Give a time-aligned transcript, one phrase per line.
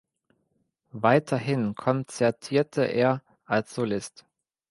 [0.93, 4.25] Weiterhin konzertierte er als Solist.